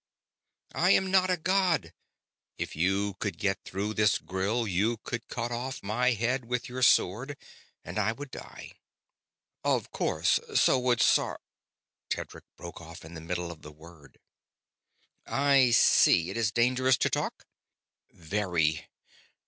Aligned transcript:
"I'm 0.73 1.11
not 1.11 1.29
a 1.29 1.37
god. 1.37 1.93
If 2.57 2.75
you 2.75 3.13
could 3.19 3.37
get 3.37 3.59
through 3.65 3.93
this 3.93 4.17
grill, 4.17 4.67
you 4.67 4.97
could 4.97 5.27
cut 5.27 5.51
off 5.51 5.83
my 5.83 6.13
head 6.13 6.45
with 6.45 6.67
your 6.67 6.81
sword 6.81 7.37
and 7.85 7.99
I 7.99 8.11
would 8.11 8.31
die." 8.31 8.71
"Of 9.63 9.91
course. 9.91 10.39
So 10.55 10.79
would 10.79 11.01
Sar..." 11.01 11.39
Tedric 12.09 12.45
broke 12.57 12.81
off 12.81 13.05
in 13.05 13.13
the 13.13 13.21
middle 13.21 13.51
of 13.51 13.61
the 13.61 13.71
word. 13.71 14.17
"I 15.27 15.69
see. 15.69 16.31
It 16.31 16.35
is 16.35 16.51
dangerous 16.51 16.97
to 16.97 17.09
talk?" 17.11 17.45
"Very. 18.09 18.87